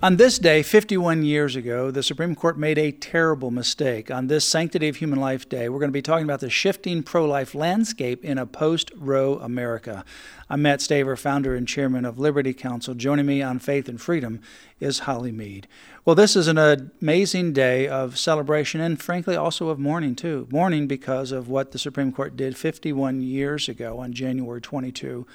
On 0.00 0.16
this 0.16 0.38
day, 0.38 0.62
51 0.62 1.24
years 1.24 1.56
ago, 1.56 1.90
the 1.90 2.04
Supreme 2.04 2.36
Court 2.36 2.56
made 2.56 2.78
a 2.78 2.92
terrible 2.92 3.50
mistake. 3.50 4.12
On 4.12 4.28
this 4.28 4.44
Sanctity 4.44 4.88
of 4.88 4.94
Human 4.94 5.18
Life 5.18 5.48
Day, 5.48 5.68
we're 5.68 5.80
going 5.80 5.90
to 5.90 5.92
be 5.92 6.02
talking 6.02 6.22
about 6.22 6.38
the 6.38 6.48
shifting 6.48 7.02
pro 7.02 7.24
life 7.24 7.52
landscape 7.52 8.24
in 8.24 8.38
a 8.38 8.46
post 8.46 8.92
Roe 8.94 9.40
America. 9.40 10.04
I'm 10.48 10.62
Mat 10.62 10.78
Staver, 10.78 11.18
founder 11.18 11.56
and 11.56 11.66
chairman 11.66 12.04
of 12.04 12.16
Liberty 12.16 12.54
Counsel. 12.54 12.94
Joining 12.94 13.26
me 13.26 13.42
on 13.42 13.58
Faith 13.58 13.88
and 13.88 14.00
Freedom 14.00 14.40
is 14.78 15.00
Holly 15.00 15.32
Mead. 15.32 15.66
Well, 16.04 16.14
this 16.14 16.36
is 16.36 16.46
an 16.46 16.58
amazing 16.58 17.52
day 17.52 17.88
of 17.88 18.16
celebration 18.16 18.80
and, 18.80 19.02
frankly, 19.02 19.34
also 19.34 19.68
of 19.68 19.80
mourning, 19.80 20.14
too. 20.14 20.46
Mourning 20.52 20.86
because 20.86 21.32
of 21.32 21.48
what 21.48 21.72
the 21.72 21.78
Supreme 21.78 22.12
Court 22.12 22.36
did 22.36 22.56
51 22.56 23.20
years 23.20 23.68
ago 23.68 23.98
on 23.98 24.12
January 24.12 24.60
22, 24.60 25.26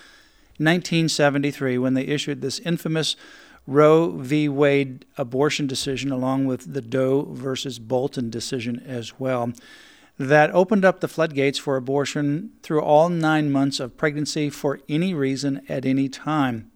1973, 0.57 1.77
when 1.77 1.95
they 1.95 2.03
issued 2.03 2.39
this 2.39 2.59
infamous 2.59 3.17
Roe 3.66 4.09
v. 4.12 4.49
Wade 4.49 5.05
abortion 5.17 5.67
decision, 5.67 6.12
along 6.12 6.45
with 6.45 6.73
the 6.73 6.81
Doe 6.81 7.27
versus 7.31 7.80
Bolton 7.80 8.30
decision 8.30 8.81
as 8.86 9.20
well, 9.20 9.53
that 10.17 10.52
opened 10.52 10.86
up 10.86 11.00
the 11.00 11.08
floodgates 11.08 11.58
for 11.58 11.75
abortion 11.75 12.52
through 12.61 12.81
all 12.81 13.09
nine 13.09 13.52
months 13.52 13.80
of 13.80 13.97
pregnancy 13.97 14.50
for 14.50 14.80
any 14.89 15.14
reason 15.14 15.61
at 15.70 15.86
any 15.86 16.09
time. 16.09 16.72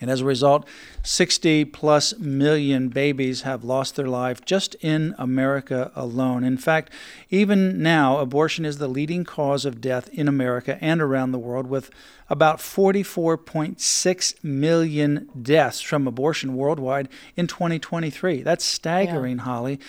And 0.00 0.10
as 0.10 0.22
a 0.22 0.24
result, 0.24 0.66
60 1.02 1.66
plus 1.66 2.18
million 2.18 2.88
babies 2.88 3.42
have 3.42 3.62
lost 3.64 3.96
their 3.96 4.08
life 4.08 4.44
just 4.44 4.74
in 4.76 5.14
America 5.18 5.92
alone. 5.94 6.42
In 6.42 6.56
fact, 6.56 6.90
even 7.28 7.82
now, 7.82 8.18
abortion 8.18 8.64
is 8.64 8.78
the 8.78 8.88
leading 8.88 9.24
cause 9.24 9.66
of 9.66 9.80
death 9.80 10.08
in 10.08 10.26
America 10.26 10.78
and 10.80 11.02
around 11.02 11.32
the 11.32 11.38
world, 11.38 11.66
with 11.66 11.90
about 12.30 12.58
44.6 12.58 14.44
million 14.44 15.28
deaths 15.40 15.80
from 15.82 16.06
abortion 16.06 16.56
worldwide 16.56 17.08
in 17.36 17.46
2023. 17.46 18.42
That's 18.42 18.64
staggering, 18.64 19.38
yeah. 19.38 19.44
Holly. 19.44 19.80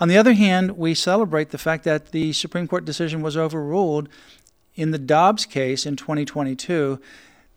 On 0.00 0.08
the 0.08 0.18
other 0.18 0.32
hand, 0.32 0.76
we 0.76 0.94
celebrate 0.94 1.50
the 1.50 1.58
fact 1.58 1.84
that 1.84 2.10
the 2.10 2.32
Supreme 2.32 2.66
Court 2.66 2.84
decision 2.84 3.22
was 3.22 3.36
overruled 3.36 4.08
in 4.74 4.90
the 4.90 4.98
Dobbs 4.98 5.46
case 5.46 5.86
in 5.86 5.94
2022 5.94 6.98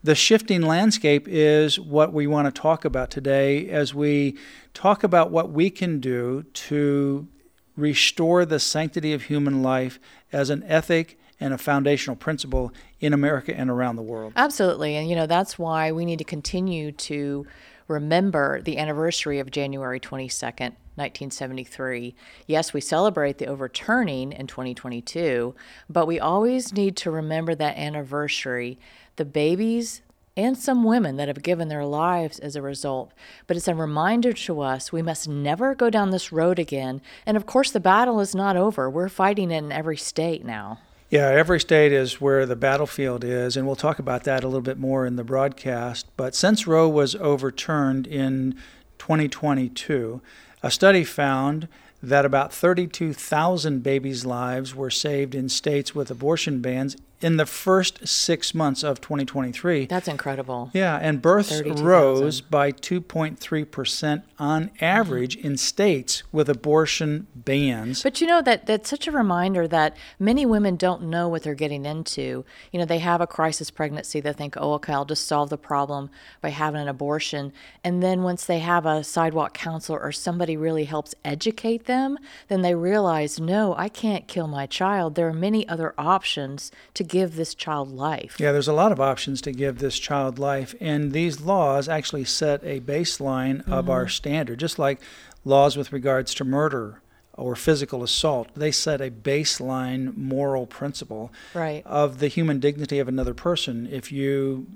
the 0.05 0.13
shifting 0.13 0.61
landscape 0.61 1.27
is 1.27 1.79
what 1.79 2.13
we 2.13 2.27
want 2.27 2.45
to 2.45 2.61
talk 2.61 2.85
about 2.85 3.09
today 3.09 3.67
as 3.69 3.91
we 3.91 4.37
talk 4.75 5.03
about 5.03 5.31
what 5.31 5.49
we 5.49 5.71
can 5.71 5.99
do 5.99 6.43
to 6.53 7.27
restore 7.75 8.45
the 8.45 8.59
sanctity 8.59 9.13
of 9.13 9.23
human 9.23 9.63
life 9.63 9.99
as 10.31 10.51
an 10.51 10.63
ethic 10.67 11.19
and 11.39 11.55
a 11.55 11.57
foundational 11.57 12.15
principle 12.15 12.71
in 12.99 13.13
America 13.13 13.57
and 13.57 13.71
around 13.71 13.95
the 13.95 14.03
world. 14.03 14.31
Absolutely. 14.35 14.95
And, 14.95 15.09
you 15.09 15.15
know, 15.15 15.25
that's 15.25 15.57
why 15.57 15.91
we 15.91 16.05
need 16.05 16.19
to 16.19 16.23
continue 16.23 16.91
to 16.91 17.47
remember 17.87 18.61
the 18.61 18.77
anniversary 18.77 19.39
of 19.39 19.51
January 19.51 19.99
22nd. 19.99 20.73
1973. 20.95 22.15
Yes, 22.47 22.73
we 22.73 22.79
celebrate 22.79 23.37
the 23.37 23.47
overturning 23.47 24.31
in 24.31 24.47
2022, 24.47 25.53
but 25.89 26.07
we 26.07 26.21
always 26.21 26.71
need 26.71 26.95
to 26.95 27.11
remember 27.11 27.53
that 27.53 27.77
anniversary 27.77 28.79
the 29.17 29.25
babies 29.25 30.01
and 30.37 30.57
some 30.57 30.83
women 30.83 31.15
that 31.15 31.27
have 31.27 31.43
given 31.43 31.69
their 31.69 31.85
lives 31.85 32.39
as 32.39 32.55
a 32.55 32.61
result. 32.61 33.13
But 33.47 33.57
it's 33.57 33.67
a 33.67 33.75
reminder 33.75 34.33
to 34.33 34.61
us 34.61 34.91
we 34.91 35.01
must 35.01 35.27
never 35.27 35.75
go 35.75 35.89
down 35.89 36.09
this 36.09 36.31
road 36.31 36.59
again. 36.59 37.01
And 37.25 37.37
of 37.37 37.45
course, 37.45 37.71
the 37.71 37.79
battle 37.79 38.19
is 38.19 38.35
not 38.35 38.57
over. 38.57 38.89
We're 38.89 39.09
fighting 39.09 39.51
it 39.51 39.57
in 39.57 39.71
every 39.71 39.97
state 39.97 40.43
now. 40.43 40.79
Yeah, 41.09 41.27
every 41.27 41.59
state 41.59 41.91
is 41.91 42.19
where 42.19 42.47
the 42.47 42.55
battlefield 42.55 43.23
is, 43.23 43.55
and 43.55 43.67
we'll 43.67 43.75
talk 43.75 43.99
about 43.99 44.23
that 44.23 44.43
a 44.43 44.47
little 44.47 44.61
bit 44.61 44.79
more 44.79 45.05
in 45.05 45.17
the 45.17 45.23
broadcast. 45.23 46.07
But 46.17 46.33
since 46.33 46.65
Roe 46.65 46.89
was 46.89 47.15
overturned 47.15 48.07
in 48.07 48.55
2022, 48.97 50.21
a 50.63 50.71
study 50.71 51.03
found 51.03 51.67
that 52.01 52.25
about 52.25 52.51
32,000 52.51 53.83
babies' 53.83 54.25
lives 54.25 54.73
were 54.73 54.89
saved 54.89 55.35
in 55.35 55.47
states 55.47 55.93
with 55.93 56.09
abortion 56.09 56.59
bans 56.59 56.97
in 57.21 57.37
the 57.37 57.45
first 57.45 58.07
six 58.07 58.53
months 58.53 58.83
of 58.83 58.99
2023. 58.99 59.85
That's 59.85 60.07
incredible. 60.07 60.69
Yeah, 60.73 60.97
and 61.01 61.21
births 61.21 61.61
rose 61.61 62.41
by 62.41 62.71
2.3% 62.71 64.23
on 64.37 64.71
average 64.81 65.37
mm-hmm. 65.37 65.47
in 65.47 65.57
states 65.57 66.23
with 66.31 66.49
abortion 66.49 67.27
bans. 67.35 68.03
But 68.03 68.19
you 68.19 68.27
know 68.27 68.41
that 68.41 68.65
that's 68.65 68.89
such 68.89 69.07
a 69.07 69.11
reminder 69.11 69.67
that 69.67 69.95
many 70.19 70.45
women 70.45 70.75
don't 70.75 71.03
know 71.03 71.29
what 71.29 71.43
they're 71.43 71.55
getting 71.55 71.85
into. 71.85 72.43
You 72.71 72.79
know, 72.79 72.85
they 72.85 72.99
have 72.99 73.21
a 73.21 73.27
crisis 73.27 73.71
pregnancy, 73.71 74.19
they 74.19 74.33
think, 74.33 74.55
oh, 74.57 74.73
okay, 74.73 74.93
I'll 74.93 75.05
just 75.05 75.27
solve 75.27 75.49
the 75.49 75.57
problem 75.57 76.09
by 76.41 76.49
having 76.49 76.81
an 76.81 76.87
abortion. 76.87 77.53
And 77.83 78.03
then 78.03 78.23
once 78.23 78.45
they 78.45 78.59
have 78.59 78.85
a 78.85 79.03
sidewalk 79.03 79.53
counselor 79.53 79.99
or 79.99 80.11
somebody 80.11 80.57
really 80.57 80.85
helps 80.85 81.15
educate 81.23 81.85
them, 81.85 82.17
then 82.49 82.61
they 82.61 82.75
realize, 82.75 83.39
no, 83.39 83.73
I 83.77 83.87
can't 83.87 84.27
kill 84.27 84.47
my 84.47 84.65
child. 84.65 85.15
There 85.15 85.27
are 85.27 85.33
many 85.33 85.67
other 85.67 85.93
options 85.97 86.71
to 86.95 87.04
give 87.05 87.35
this 87.35 87.55
child 87.55 87.91
life. 87.91 88.35
Yeah, 88.39 88.51
there's 88.51 88.67
a 88.67 88.73
lot 88.73 88.91
of 88.91 88.99
options 88.99 89.41
to 89.41 89.51
give 89.51 89.79
this 89.79 89.97
child 89.99 90.39
life, 90.39 90.75
and 90.79 91.11
these 91.11 91.41
laws 91.41 91.87
actually 91.87 92.25
set 92.25 92.63
a 92.63 92.79
baseline 92.79 93.57
mm-hmm. 93.57 93.73
of 93.73 93.89
our 93.89 94.07
standard, 94.07 94.59
just 94.59 94.79
like 94.79 94.99
laws 95.43 95.77
with 95.77 95.93
regards 95.93 96.33
to 96.35 96.43
murder 96.43 97.01
or 97.33 97.55
physical 97.55 98.03
assault. 98.03 98.49
They 98.55 98.71
set 98.71 99.01
a 99.01 99.11
baseline 99.11 100.15
moral 100.15 100.65
principle 100.65 101.31
right. 101.53 101.83
of 101.85 102.19
the 102.19 102.27
human 102.27 102.59
dignity 102.59 102.99
of 102.99 103.07
another 103.07 103.33
person. 103.33 103.87
If 103.91 104.11
you 104.11 104.67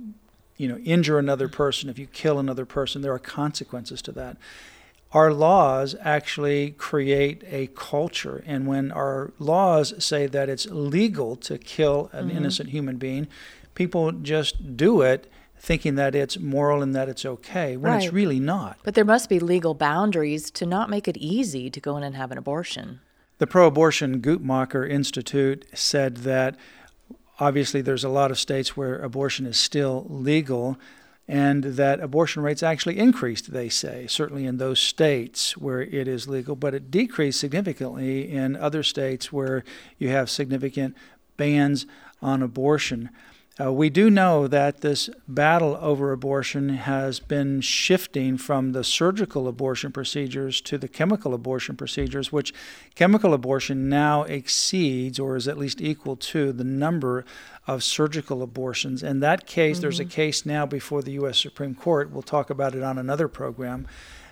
you 0.57 0.67
know 0.67 0.77
injure 0.77 1.17
another 1.17 1.47
person, 1.47 1.89
if 1.89 1.97
you 1.97 2.05
kill 2.07 2.39
another 2.39 2.65
person, 2.65 3.01
there 3.01 3.13
are 3.13 3.19
consequences 3.19 4.01
to 4.03 4.11
that 4.13 4.37
our 5.11 5.33
laws 5.33 5.95
actually 6.01 6.71
create 6.71 7.43
a 7.47 7.67
culture. 7.67 8.43
And 8.45 8.67
when 8.67 8.91
our 8.91 9.33
laws 9.39 9.93
say 10.03 10.27
that 10.27 10.49
it's 10.49 10.67
legal 10.67 11.35
to 11.37 11.57
kill 11.57 12.09
an 12.13 12.27
mm-hmm. 12.27 12.37
innocent 12.37 12.69
human 12.69 12.97
being, 12.97 13.27
people 13.73 14.11
just 14.11 14.77
do 14.77 15.01
it 15.01 15.31
thinking 15.57 15.95
that 15.95 16.15
it's 16.15 16.39
moral 16.39 16.81
and 16.81 16.95
that 16.95 17.09
it's 17.09 17.25
okay 17.25 17.75
when 17.75 17.91
right. 17.91 18.03
it's 18.03 18.13
really 18.13 18.39
not. 18.39 18.77
But 18.83 18.95
there 18.95 19.05
must 19.05 19.29
be 19.29 19.39
legal 19.39 19.73
boundaries 19.73 20.49
to 20.51 20.65
not 20.65 20.89
make 20.89 21.07
it 21.07 21.17
easy 21.17 21.69
to 21.69 21.79
go 21.79 21.97
in 21.97 22.03
and 22.03 22.15
have 22.15 22.31
an 22.31 22.37
abortion. 22.37 23.01
The 23.39 23.47
pro 23.47 23.67
abortion 23.67 24.21
Guttmacher 24.21 24.89
Institute 24.89 25.65
said 25.73 26.17
that 26.17 26.55
obviously 27.39 27.81
there's 27.81 28.03
a 28.03 28.09
lot 28.09 28.31
of 28.31 28.39
states 28.39 28.77
where 28.77 28.99
abortion 28.99 29.45
is 29.45 29.57
still 29.59 30.05
legal, 30.09 30.77
and 31.29 31.63
that 31.63 31.99
abortion 31.99 32.41
rates 32.41 32.63
actually 32.63 32.97
increased, 32.97 33.53
they 33.53 33.69
say, 33.69 34.07
certainly 34.07 34.47
in 34.47 34.57
those 34.57 34.79
states 34.79 35.55
where 35.55 35.79
it 35.79 36.07
is 36.07 36.27
legal, 36.27 36.55
but 36.55 36.73
it 36.73 36.89
decreased 36.89 37.39
significantly 37.39 38.31
in 38.31 38.55
other 38.55 38.81
states 38.81 39.31
where 39.31 39.63
you 39.99 40.09
have 40.09 40.27
significant 40.27 40.97
bans 41.37 41.85
on 42.19 42.41
abortion. 42.41 43.11
Uh, 43.61 43.73
we 43.73 43.89
do 43.89 44.09
know 44.09 44.47
that 44.47 44.79
this 44.79 45.09
battle 45.27 45.77
over 45.81 46.13
abortion 46.13 46.69
has 46.69 47.19
been 47.19 47.59
shifting 47.59 48.37
from 48.37 48.71
the 48.71 48.85
surgical 48.85 49.49
abortion 49.49 49.91
procedures 49.91 50.61
to 50.61 50.77
the 50.77 50.87
chemical 50.87 51.33
abortion 51.33 51.75
procedures, 51.75 52.31
which 52.31 52.53
chemical 52.95 53.33
abortion 53.33 53.89
now 53.89 54.23
exceeds 54.23 55.19
or 55.19 55.35
is 55.35 55.45
at 55.45 55.57
least 55.57 55.81
equal 55.81 56.15
to 56.15 56.53
the 56.53 56.63
number 56.63 57.25
of 57.67 57.83
surgical 57.83 58.41
abortions. 58.41 59.03
In 59.03 59.19
that 59.19 59.45
case, 59.45 59.77
mm-hmm. 59.77 59.81
there's 59.81 59.99
a 59.99 60.03
mm-hmm. 60.03 60.11
case 60.11 60.45
now 60.45 60.65
before 60.65 61.01
the 61.01 61.11
U.S. 61.13 61.37
Supreme 61.37 61.75
Court. 61.75 62.11
We'll 62.11 62.21
talk 62.21 62.49
about 62.49 62.75
it 62.75 62.83
on 62.83 62.97
another 62.97 63.27
program 63.27 63.87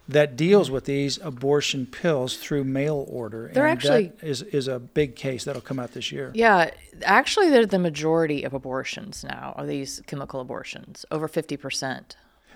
that 0.09 0.35
deals 0.35 0.71
with 0.71 0.85
these 0.85 1.17
abortion 1.21 1.85
pills 1.85 2.37
through 2.37 2.63
mail 2.63 3.05
order. 3.09 3.49
They're 3.53 3.65
and 3.65 3.77
actually 3.77 4.07
that 4.19 4.27
is 4.27 4.41
is 4.41 4.67
a 4.67 4.79
big 4.79 5.15
case 5.15 5.43
that'll 5.43 5.61
come 5.61 5.79
out 5.79 5.91
this 5.91 6.11
year. 6.11 6.31
Yeah, 6.33 6.71
actually, 7.03 7.49
they're 7.49 7.65
the 7.65 7.79
majority 7.79 8.43
of 8.43 8.53
abortions 8.53 9.23
now 9.23 9.53
are 9.57 9.65
these 9.65 10.01
chemical 10.07 10.39
abortions, 10.39 11.05
over 11.11 11.27
fifty 11.27 11.57
percent. 11.57 12.15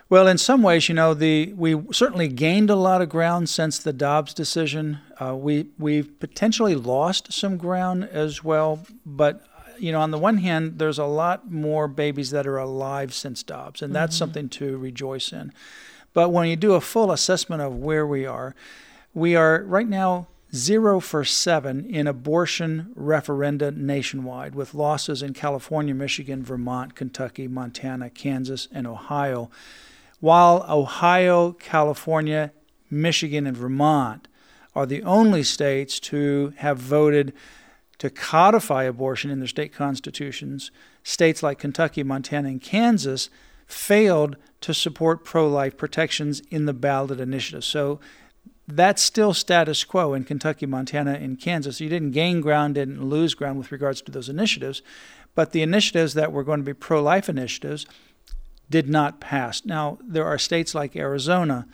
Well, 0.09 0.27
in 0.27 0.37
some 0.37 0.61
ways, 0.61 0.89
you 0.89 0.95
know, 0.95 1.13
the 1.13 1.53
we 1.53 1.81
certainly 1.93 2.27
gained 2.27 2.69
a 2.69 2.75
lot 2.75 3.01
of 3.01 3.07
ground 3.07 3.49
since 3.49 3.79
the 3.79 3.93
Dobbs 3.93 4.33
decision. 4.33 4.99
Uh, 5.21 5.35
we 5.35 5.67
we've 5.77 6.19
potentially 6.19 6.75
lost 6.75 7.31
some 7.31 7.57
ground 7.57 8.05
as 8.05 8.43
well, 8.43 8.85
but 9.05 9.41
you 9.77 9.91
know, 9.91 10.01
on 10.01 10.11
the 10.11 10.17
one 10.17 10.37
hand, 10.37 10.79
there's 10.79 10.99
a 10.99 11.05
lot 11.05 11.49
more 11.49 11.87
babies 11.87 12.31
that 12.31 12.45
are 12.45 12.57
alive 12.57 13.13
since 13.13 13.41
Dobbs, 13.41 13.81
and 13.81 13.95
that's 13.95 14.15
mm-hmm. 14.15 14.19
something 14.19 14.49
to 14.49 14.77
rejoice 14.77 15.33
in. 15.33 15.53
But 16.13 16.29
when 16.29 16.47
you 16.47 16.55
do 16.55 16.73
a 16.73 16.81
full 16.81 17.11
assessment 17.11 17.61
of 17.61 17.75
where 17.75 18.05
we 18.05 18.25
are, 18.25 18.55
we 19.13 19.35
are 19.35 19.63
right 19.63 19.87
now 19.87 20.27
zero 20.53 20.99
for 20.99 21.23
seven 21.23 21.85
in 21.85 22.07
abortion 22.07 22.93
referenda 22.97 23.75
nationwide, 23.75 24.53
with 24.53 24.73
losses 24.73 25.21
in 25.21 25.33
California, 25.33 25.93
Michigan, 25.93 26.43
Vermont, 26.43 26.95
Kentucky, 26.95 27.47
Montana, 27.47 28.09
Kansas, 28.09 28.67
and 28.71 28.85
Ohio. 28.85 29.49
While 30.19 30.65
Ohio, 30.69 31.53
California, 31.53 32.51
Michigan, 32.89 33.47
and 33.47 33.55
Vermont 33.55 34.27
are 34.75 34.85
the 34.85 35.03
only 35.03 35.43
states 35.43 35.99
to 35.99 36.53
have 36.57 36.77
voted 36.77 37.33
to 37.97 38.09
codify 38.09 38.83
abortion 38.83 39.31
in 39.31 39.39
their 39.39 39.47
state 39.47 39.73
constitutions, 39.73 40.71
states 41.03 41.41
like 41.41 41.59
Kentucky, 41.59 42.03
Montana, 42.03 42.49
and 42.49 42.61
Kansas 42.61 43.29
failed 43.71 44.35
to 44.61 44.73
support 44.73 45.25
pro 45.25 45.47
life 45.47 45.77
protections 45.77 46.41
in 46.51 46.65
the 46.65 46.73
ballot 46.73 47.19
initiative. 47.19 47.63
So 47.63 47.99
that's 48.67 49.01
still 49.01 49.33
status 49.33 49.83
quo 49.83 50.13
in 50.13 50.23
Kentucky, 50.23 50.65
Montana, 50.65 51.13
and 51.13 51.39
Kansas. 51.39 51.81
You 51.81 51.89
didn't 51.89 52.11
gain 52.11 52.41
ground, 52.41 52.75
didn't 52.75 53.03
lose 53.03 53.33
ground 53.33 53.57
with 53.57 53.71
regards 53.71 54.01
to 54.03 54.11
those 54.11 54.29
initiatives, 54.29 54.81
but 55.35 55.51
the 55.51 55.61
initiatives 55.61 56.13
that 56.13 56.31
were 56.31 56.43
going 56.43 56.59
to 56.59 56.65
be 56.65 56.73
pro 56.73 57.01
life 57.01 57.27
initiatives 57.27 57.85
did 58.69 58.87
not 58.87 59.19
pass. 59.19 59.65
Now, 59.65 59.97
there 60.01 60.25
are 60.25 60.37
states 60.37 60.73
like 60.73 60.95
Arizona, 60.95 61.67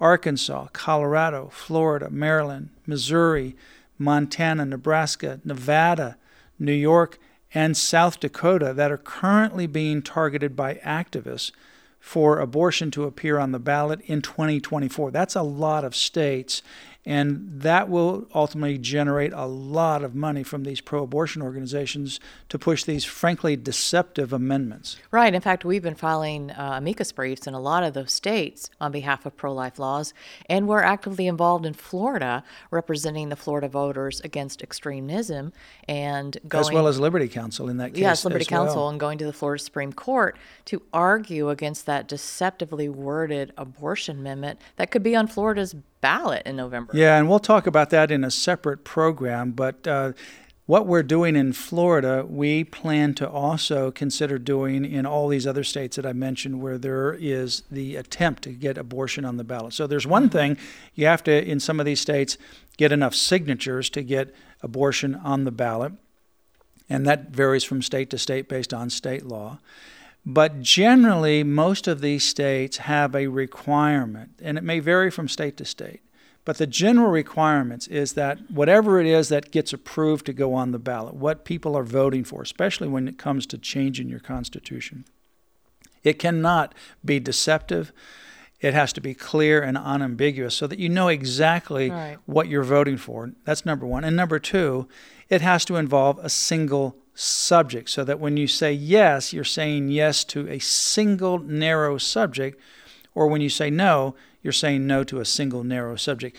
Arkansas, 0.00 0.68
Colorado, 0.72 1.50
Florida, 1.52 2.10
Maryland, 2.10 2.70
Missouri, 2.86 3.54
Montana, 3.98 4.64
Nebraska, 4.64 5.40
Nevada, 5.44 6.16
New 6.58 6.72
York, 6.72 7.18
and 7.54 7.76
South 7.76 8.20
Dakota 8.20 8.72
that 8.74 8.90
are 8.90 8.98
currently 8.98 9.66
being 9.66 10.02
targeted 10.02 10.54
by 10.54 10.74
activists 10.76 11.50
for 11.98 12.38
abortion 12.38 12.90
to 12.92 13.04
appear 13.04 13.38
on 13.38 13.52
the 13.52 13.58
ballot 13.58 14.00
in 14.06 14.22
2024. 14.22 15.10
That's 15.10 15.36
a 15.36 15.42
lot 15.42 15.84
of 15.84 15.94
states, 15.94 16.62
and 17.06 17.48
that 17.62 17.88
will 17.88 18.26
ultimately 18.34 18.76
generate 18.76 19.32
a 19.32 19.46
lot 19.46 20.04
of 20.04 20.14
money 20.14 20.42
from 20.42 20.64
these 20.64 20.80
pro 20.80 21.04
abortion 21.04 21.40
organizations 21.40 22.20
to 22.48 22.58
push 22.58 22.84
these, 22.84 23.04
frankly, 23.04 23.56
deceptive 23.56 24.32
amendments. 24.32 24.98
Right. 25.10 25.34
In 25.34 25.40
fact, 25.40 25.64
we've 25.64 25.82
been 25.82 25.94
filing 25.94 26.50
uh, 26.50 26.74
amicus 26.76 27.10
briefs 27.12 27.46
in 27.46 27.54
a 27.54 27.60
lot 27.60 27.82
of 27.84 27.94
those 27.94 28.12
states 28.12 28.70
on 28.80 28.92
behalf 28.92 29.24
of 29.24 29.36
pro 29.36 29.54
life 29.54 29.78
laws, 29.78 30.12
and 30.46 30.68
we're 30.68 30.82
actively 30.82 31.26
involved 31.26 31.64
in 31.64 31.72
Florida 31.72 32.44
representing 32.70 33.30
the 33.30 33.36
Florida 33.36 33.68
voters 33.68 34.20
against 34.20 34.62
extremism 34.62 35.52
and 35.88 36.36
going. 36.48 36.60
As 36.60 36.72
well 36.72 36.86
as 36.86 37.00
Liberty 37.00 37.28
Counsel 37.28 37.68
in 37.70 37.78
that 37.78 37.94
case. 37.94 38.00
Yes, 38.00 38.24
Liberty 38.24 38.44
Counsel, 38.44 38.82
well. 38.82 38.90
and 38.90 39.00
going 39.00 39.16
to 39.18 39.24
the 39.24 39.32
Florida 39.32 39.62
Supreme 39.62 39.92
Court 39.92 40.36
to 40.66 40.82
argue 40.92 41.48
against 41.48 41.86
that 41.86 42.08
deceptively 42.08 42.88
worded 42.88 43.52
abortion 43.56 44.18
amendment 44.18 44.60
that 44.76 44.90
could 44.90 45.02
be 45.02 45.16
on 45.16 45.26
Florida's 45.26 45.74
ballot 46.00 46.42
in 46.46 46.56
November. 46.56 46.92
Yeah, 46.94 47.18
and 47.18 47.28
we'll 47.28 47.38
talk 47.38 47.66
about 47.66 47.90
that 47.90 48.10
in 48.10 48.24
a 48.24 48.30
separate 48.30 48.84
program. 48.84 49.52
But 49.52 49.86
uh, 49.86 50.12
what 50.66 50.86
we're 50.86 51.02
doing 51.02 51.34
in 51.34 51.52
Florida, 51.52 52.24
we 52.28 52.62
plan 52.62 53.12
to 53.14 53.28
also 53.28 53.90
consider 53.90 54.38
doing 54.38 54.84
in 54.84 55.04
all 55.04 55.26
these 55.26 55.46
other 55.46 55.64
states 55.64 55.96
that 55.96 56.06
I 56.06 56.12
mentioned 56.12 56.62
where 56.62 56.78
there 56.78 57.12
is 57.12 57.64
the 57.70 57.96
attempt 57.96 58.44
to 58.44 58.50
get 58.50 58.78
abortion 58.78 59.24
on 59.24 59.36
the 59.36 59.42
ballot. 59.42 59.72
So 59.72 59.86
there's 59.86 60.06
one 60.06 60.28
thing 60.28 60.56
you 60.94 61.06
have 61.06 61.24
to, 61.24 61.44
in 61.44 61.58
some 61.58 61.80
of 61.80 61.86
these 61.86 62.00
states, 62.00 62.38
get 62.76 62.92
enough 62.92 63.14
signatures 63.14 63.90
to 63.90 64.02
get 64.02 64.32
abortion 64.62 65.16
on 65.16 65.44
the 65.44 65.50
ballot. 65.50 65.92
And 66.88 67.06
that 67.06 67.30
varies 67.30 67.64
from 67.64 67.82
state 67.82 68.10
to 68.10 68.18
state 68.18 68.48
based 68.48 68.72
on 68.72 68.90
state 68.90 69.26
law. 69.26 69.58
But 70.26 70.60
generally, 70.60 71.42
most 71.42 71.88
of 71.88 72.00
these 72.00 72.24
states 72.24 72.76
have 72.78 73.14
a 73.14 73.26
requirement, 73.28 74.32
and 74.42 74.58
it 74.58 74.64
may 74.64 74.78
vary 74.80 75.10
from 75.10 75.28
state 75.28 75.56
to 75.56 75.64
state. 75.64 76.02
But 76.44 76.58
the 76.58 76.66
general 76.66 77.10
requirements 77.10 77.86
is 77.86 78.14
that 78.14 78.50
whatever 78.50 79.00
it 79.00 79.06
is 79.06 79.28
that 79.28 79.50
gets 79.50 79.72
approved 79.72 80.26
to 80.26 80.32
go 80.32 80.54
on 80.54 80.72
the 80.72 80.78
ballot, 80.78 81.14
what 81.14 81.44
people 81.44 81.76
are 81.76 81.84
voting 81.84 82.24
for, 82.24 82.42
especially 82.42 82.88
when 82.88 83.08
it 83.08 83.18
comes 83.18 83.46
to 83.46 83.58
changing 83.58 84.08
your 84.08 84.20
constitution, 84.20 85.04
it 86.02 86.18
cannot 86.18 86.74
be 87.04 87.20
deceptive. 87.20 87.92
It 88.60 88.74
has 88.74 88.92
to 88.94 89.00
be 89.00 89.14
clear 89.14 89.62
and 89.62 89.76
unambiguous 89.78 90.54
so 90.54 90.66
that 90.66 90.78
you 90.78 90.88
know 90.88 91.08
exactly 91.08 91.90
Right. 91.90 92.18
what 92.26 92.48
you're 92.48 92.62
voting 92.62 92.96
for. 92.96 93.32
That's 93.44 93.64
number 93.66 93.86
one. 93.86 94.04
And 94.04 94.16
number 94.16 94.38
two, 94.38 94.86
it 95.28 95.40
has 95.42 95.64
to 95.66 95.76
involve 95.76 96.18
a 96.18 96.28
single 96.28 96.96
subject 97.20 97.90
so 97.90 98.02
that 98.04 98.18
when 98.18 98.36
you 98.36 98.46
say 98.46 98.72
yes, 98.72 99.32
you're 99.32 99.44
saying 99.44 99.88
yes 99.88 100.24
to 100.24 100.48
a 100.48 100.58
single 100.58 101.38
narrow 101.38 101.98
subject, 101.98 102.58
or 103.14 103.26
when 103.26 103.40
you 103.40 103.50
say 103.50 103.70
no, 103.70 104.14
you're 104.42 104.52
saying 104.52 104.86
no 104.86 105.04
to 105.04 105.20
a 105.20 105.24
single 105.24 105.62
narrow 105.62 105.96
subject. 105.96 106.38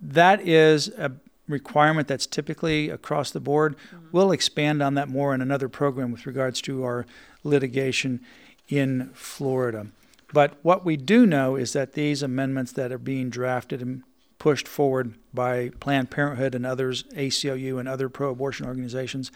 That 0.00 0.40
is 0.40 0.88
a 0.88 1.12
requirement 1.46 2.08
that's 2.08 2.26
typically 2.26 2.88
across 2.88 3.30
the 3.30 3.40
board. 3.40 3.76
Mm-hmm. 3.76 4.06
We'll 4.12 4.32
expand 4.32 4.82
on 4.82 4.94
that 4.94 5.08
more 5.08 5.34
in 5.34 5.42
another 5.42 5.68
program 5.68 6.10
with 6.10 6.26
regards 6.26 6.60
to 6.62 6.84
our 6.84 7.06
litigation 7.44 8.20
in 8.68 9.10
Florida. 9.14 9.88
But 10.32 10.56
what 10.62 10.84
we 10.84 10.96
do 10.96 11.26
know 11.26 11.56
is 11.56 11.72
that 11.72 11.94
these 11.94 12.22
amendments 12.22 12.72
that 12.72 12.92
are 12.92 12.98
being 12.98 13.30
drafted 13.30 13.80
and 13.82 14.02
pushed 14.38 14.68
forward 14.68 15.14
by 15.34 15.70
Planned 15.80 16.10
Parenthood 16.10 16.54
and 16.54 16.64
others, 16.64 17.02
ACLU 17.14 17.78
and 17.78 17.88
other 17.88 18.08
pro 18.08 18.30
abortion 18.30 18.66
organizations, 18.66 19.32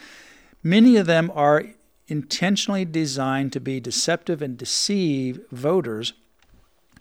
many 0.63 0.97
of 0.97 1.07
them 1.07 1.31
are 1.35 1.65
intentionally 2.09 2.85
designed 2.85 3.53
to 3.53 3.61
be 3.61 3.81
deceptive 3.81 4.43
and 4.43 4.59
deceive 4.59 5.41
voters 5.51 6.13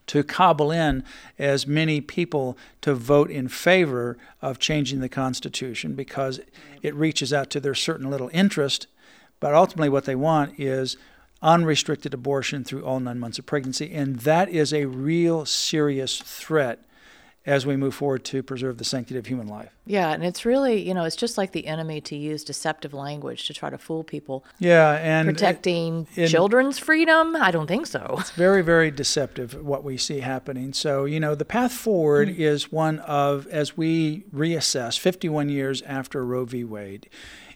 to 0.07 0.23
cobble 0.23 0.71
in 0.71 1.03
as 1.39 1.65
many 1.65 2.01
people 2.01 2.57
to 2.81 2.93
vote 2.93 3.29
in 3.31 3.47
favor 3.47 4.17
of 4.41 4.59
changing 4.59 4.99
the 4.99 5.09
Constitution 5.09 5.93
because 5.93 6.39
it 6.81 6.93
reaches 6.95 7.31
out 7.31 7.49
to 7.49 7.59
their 7.59 7.75
certain 7.75 8.09
little 8.09 8.29
interest. 8.33 8.87
But 9.39 9.53
ultimately, 9.53 9.89
what 9.89 10.05
they 10.05 10.15
want 10.15 10.59
is 10.59 10.97
unrestricted 11.41 12.13
abortion 12.13 12.63
through 12.63 12.83
all 12.83 12.99
nine 12.99 13.19
months 13.19 13.39
of 13.39 13.45
pregnancy. 13.45 13.91
And 13.93 14.17
that 14.19 14.49
is 14.49 14.73
a 14.73 14.85
real 14.85 15.45
serious 15.45 16.19
threat 16.21 16.83
as 17.43 17.65
we 17.65 17.75
move 17.75 17.95
forward 17.95 18.23
to 18.23 18.43
preserve 18.43 18.77
the 18.77 18.83
sanctity 18.83 19.17
of 19.17 19.25
human 19.25 19.47
life. 19.47 19.71
Yeah, 19.87 20.11
and 20.11 20.23
it's 20.23 20.45
really, 20.45 20.79
you 20.79 20.93
know, 20.93 21.05
it's 21.05 21.15
just 21.15 21.39
like 21.39 21.53
the 21.53 21.65
enemy 21.65 21.99
to 22.01 22.15
use 22.15 22.43
deceptive 22.43 22.93
language 22.93 23.47
to 23.47 23.53
try 23.53 23.71
to 23.71 23.79
fool 23.79 24.03
people. 24.03 24.45
Yeah, 24.59 24.91
and 25.01 25.27
it- 25.27 25.33
Protecting 25.33 26.05
children's 26.27 26.77
freedom? 26.77 27.35
I 27.35 27.49
don't 27.49 27.65
think 27.65 27.87
so. 27.87 28.17
It's 28.19 28.29
very, 28.31 28.61
very 28.61 28.91
deceptive 28.91 29.53
what 29.65 29.83
we 29.83 29.97
see 29.97 30.19
happening. 30.19 30.71
So, 30.73 31.05
you 31.05 31.19
know, 31.19 31.33
the 31.33 31.43
path 31.45 31.73
forward 31.73 32.29
is 32.29 32.71
one 32.71 32.99
of, 32.99 33.47
as 33.47 33.75
we 33.75 34.21
reassess 34.33 34.99
51 34.99 35.49
years 35.49 35.81
after 35.81 36.23
Roe 36.23 36.45
v. 36.45 36.63
Wade, 36.63 37.09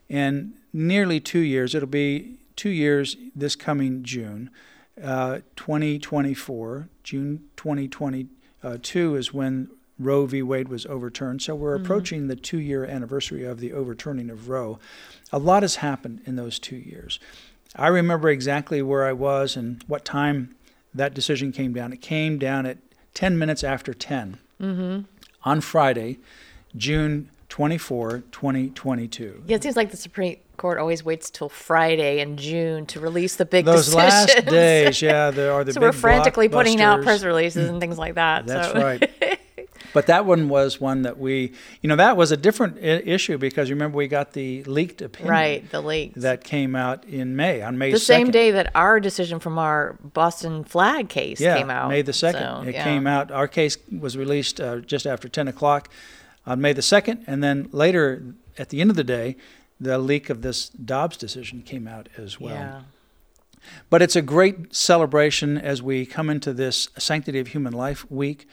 and 0.10 0.54
nearly 0.74 1.20
two 1.20 1.40
years, 1.40 1.76
it'll 1.76 1.88
be 1.88 2.40
two 2.56 2.70
years 2.72 3.18
this 3.36 3.56
coming 3.56 4.02
June, 4.02 4.50
uh, 5.04 5.40
2024, 5.58 6.90
June 7.04 7.44
2022 7.58 9.16
is 9.16 9.34
when 9.34 9.70
Roe 9.98 10.26
v. 10.26 10.42
Wade 10.42 10.68
was 10.68 10.86
overturned. 10.86 11.42
So 11.42 11.56
we're 11.56 11.76
mm-hmm. 11.76 11.86
approaching 11.86 12.28
the 12.28 12.36
two 12.36 12.60
year 12.60 12.86
anniversary 12.86 13.46
of 13.46 13.60
the 13.60 13.74
overturning 13.74 14.30
of 14.30 14.50
Roe. 14.50 14.80
A 15.32 15.40
lot 15.40 15.64
has 15.64 15.78
happened 15.78 16.22
in 16.26 16.36
those 16.36 16.60
two 16.60 16.76
years. 16.76 17.20
I 17.76 17.88
remember 17.88 18.30
exactly 18.30 18.82
where 18.82 19.06
I 19.06 19.14
was 19.14 19.56
and 19.56 19.84
what 19.88 20.06
time 20.06 20.56
that 20.94 21.14
decision 21.14 21.52
came 21.52 21.74
down. 21.74 21.92
It 21.92 22.02
came 22.02 22.38
down 22.38 22.66
at 22.66 22.78
10 23.14 23.38
minutes 23.38 23.64
after 23.64 23.94
10 23.94 24.38
mm-hmm. 24.62 25.02
on 25.44 25.62
Friday, 25.62 26.20
June 26.76 27.30
24, 27.50 28.24
2022. 28.32 29.44
Yeah, 29.48 29.56
it 29.56 29.64
seems 29.64 29.76
like 29.76 29.92
the 29.92 29.98
Supreme 29.98 30.38
Court 30.58 30.78
always 30.78 31.04
waits 31.04 31.30
till 31.30 31.50
Friday 31.50 32.20
in 32.20 32.38
June 32.38 32.86
to 32.88 33.00
release 33.00 33.36
the 33.36 33.46
big 33.46 33.66
Those 33.66 33.94
last 33.94 34.46
days, 34.46 35.02
yeah, 35.02 35.32
there 35.32 35.52
are 35.52 35.64
the 35.64 35.74
so 35.74 35.82
we're 35.82 35.92
frantically 35.92 36.50
putting 36.50 36.82
out 36.82 37.04
press 37.04 37.24
releases 37.24 37.70
and 37.70 37.80
things 37.80 37.98
like 37.98 38.16
that. 38.16 38.48
That's 38.48 38.72
so. 38.72 38.82
right. 38.82 39.10
But 39.96 40.08
that 40.08 40.26
one 40.26 40.50
was 40.50 40.82
one 40.82 41.04
that 41.04 41.18
we, 41.18 41.54
you 41.82 41.88
know, 41.88 41.96
that 41.96 42.18
was 42.18 42.34
a 42.34 42.36
different 42.36 42.76
I- 42.80 43.02
issue 43.06 43.38
because 43.38 43.70
you 43.70 43.76
remember 43.76 43.96
we 43.96 44.10
got 44.10 44.34
the 44.34 44.62
leaked 44.66 45.02
opinion 45.02 45.32
right, 45.32 45.72
the 45.72 45.80
leaks. 45.80 46.22
that 46.22 46.44
came 46.44 46.76
out 46.76 47.06
in 47.06 47.38
May 47.38 47.62
on 47.62 47.78
May 47.78 47.92
the 47.92 47.98
2nd. 47.98 48.02
same 48.02 48.30
day 48.30 48.52
that 48.52 48.72
our 48.76 49.00
decision 49.00 49.40
from 49.40 49.58
our 49.58 49.98
Boston 50.04 50.66
flag 50.66 51.08
case 51.08 51.40
yeah, 51.40 51.56
came 51.58 51.70
out. 51.70 51.88
May 51.88 52.02
the 52.02 52.12
2nd. 52.12 52.64
So, 52.64 52.68
it 52.68 52.74
yeah. 52.74 52.84
came 52.84 53.08
out. 53.08 53.32
Our 53.32 53.48
case 53.48 53.78
was 53.98 54.18
released 54.18 54.60
uh, 54.60 54.80
just 54.80 55.08
after 55.08 55.30
10 55.30 55.48
o'clock 55.48 55.90
on 56.46 56.60
May 56.60 56.74
the 56.74 56.82
2nd. 56.82 57.24
And 57.26 57.42
then 57.42 57.70
later, 57.72 58.36
at 58.58 58.72
the 58.72 58.82
end 58.82 58.90
of 58.90 58.98
the 58.98 59.04
day, 59.06 59.38
the 59.80 59.98
leak 59.98 60.30
of 60.30 60.42
this 60.42 60.68
Dobbs 60.68 61.16
decision 61.16 61.62
came 61.62 61.88
out 61.88 62.10
as 62.18 62.38
well. 62.38 62.54
Yeah. 62.54 62.82
But 63.90 64.02
it's 64.02 64.18
a 64.18 64.22
great 64.22 64.76
celebration 64.76 65.58
as 65.58 65.82
we 65.82 66.06
come 66.06 66.30
into 66.30 66.52
this 66.52 66.90
Sanctity 66.98 67.40
of 67.40 67.48
Human 67.48 67.72
Life 67.72 68.12
week 68.12 68.46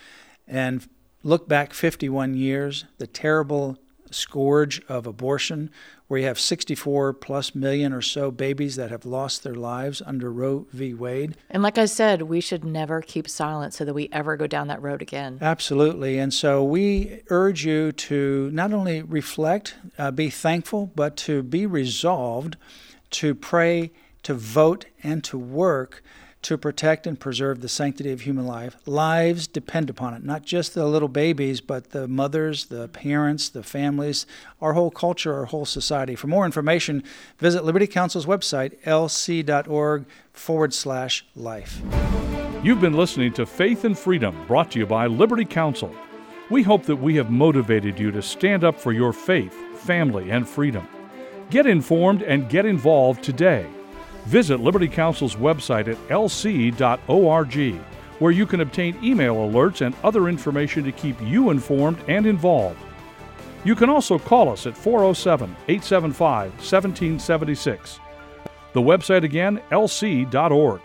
and 0.46 0.86
look 1.22 1.48
back 1.48 1.72
51 1.72 2.34
years, 2.34 2.84
the 2.98 3.06
terrible 3.06 3.78
scourge 4.10 4.82
of 4.88 5.06
abortion, 5.06 5.70
where 6.06 6.20
you 6.20 6.26
have 6.26 6.38
64 6.38 7.14
plus 7.14 7.54
million 7.54 7.92
or 7.92 8.02
so 8.02 8.30
babies 8.30 8.76
that 8.76 8.90
have 8.90 9.06
lost 9.06 9.42
their 9.42 9.54
lives 9.54 10.02
under 10.04 10.30
Roe 10.30 10.66
v. 10.70 10.92
Wade. 10.92 11.36
And 11.48 11.62
like 11.62 11.78
I 11.78 11.86
said, 11.86 12.22
we 12.22 12.40
should 12.40 12.64
never 12.64 13.00
keep 13.00 13.28
silent 13.28 13.72
so 13.72 13.84
that 13.86 13.94
we 13.94 14.10
ever 14.12 14.36
go 14.36 14.46
down 14.46 14.68
that 14.68 14.82
road 14.82 15.00
again. 15.00 15.38
Absolutely. 15.40 16.18
And 16.18 16.34
so 16.34 16.62
we 16.62 17.22
urge 17.30 17.64
you 17.64 17.92
to 17.92 18.50
not 18.52 18.72
only 18.72 19.02
reflect, 19.02 19.76
uh, 19.98 20.10
be 20.10 20.28
thankful, 20.28 20.92
but 20.94 21.16
to 21.18 21.42
be 21.42 21.64
resolved 21.64 22.56
to 23.12 23.34
pray, 23.34 23.92
to 24.22 24.34
vote, 24.34 24.86
and 25.02 25.22
to 25.24 25.38
work 25.38 26.02
to 26.42 26.58
protect 26.58 27.06
and 27.06 27.18
preserve 27.18 27.60
the 27.60 27.68
sanctity 27.68 28.12
of 28.12 28.22
human 28.22 28.46
life. 28.46 28.76
Lives 28.86 29.46
depend 29.46 29.88
upon 29.88 30.14
it, 30.14 30.24
not 30.24 30.42
just 30.42 30.74
the 30.74 30.86
little 30.86 31.08
babies, 31.08 31.60
but 31.60 31.90
the 31.90 32.08
mothers, 32.08 32.66
the 32.66 32.88
parents, 32.88 33.48
the 33.48 33.62
families, 33.62 34.26
our 34.60 34.72
whole 34.72 34.90
culture, 34.90 35.34
our 35.34 35.46
whole 35.46 35.64
society. 35.64 36.14
For 36.14 36.26
more 36.26 36.44
information, 36.44 37.02
visit 37.38 37.64
Liberty 37.64 37.86
Counsel's 37.86 38.26
website, 38.26 38.78
lc.org 38.84 40.04
forward 40.32 40.74
slash 40.74 41.24
life. 41.36 41.80
You've 42.62 42.80
been 42.80 42.96
listening 42.96 43.32
to 43.34 43.46
Faith 43.46 43.84
and 43.84 43.98
Freedom, 43.98 44.36
brought 44.46 44.72
to 44.72 44.78
you 44.78 44.86
by 44.86 45.06
Liberty 45.06 45.44
Counsel. 45.44 45.94
We 46.50 46.62
hope 46.62 46.84
that 46.84 46.96
we 46.96 47.16
have 47.16 47.30
motivated 47.30 47.98
you 47.98 48.10
to 48.10 48.22
stand 48.22 48.62
up 48.62 48.78
for 48.78 48.92
your 48.92 49.12
faith, 49.12 49.54
family, 49.78 50.30
and 50.30 50.48
freedom. 50.48 50.86
Get 51.50 51.66
informed 51.66 52.22
and 52.22 52.48
get 52.48 52.66
involved 52.66 53.22
today. 53.22 53.66
Visit 54.26 54.60
Liberty 54.60 54.88
Counsel's 54.88 55.36
website 55.36 55.88
at 55.88 55.96
lc.org, 56.08 57.80
where 58.18 58.32
you 58.32 58.46
can 58.46 58.60
obtain 58.60 58.98
email 59.02 59.36
alerts 59.36 59.84
and 59.84 59.94
other 60.04 60.28
information 60.28 60.84
to 60.84 60.92
keep 60.92 61.20
you 61.22 61.50
informed 61.50 61.98
and 62.08 62.26
involved. 62.26 62.78
You 63.64 63.74
can 63.74 63.90
also 63.90 64.18
call 64.18 64.48
us 64.48 64.66
at 64.66 64.76
407 64.76 65.50
875 65.68 66.50
1776. 66.50 68.00
The 68.72 68.80
website 68.80 69.24
again, 69.24 69.60
lc.org. 69.70 70.80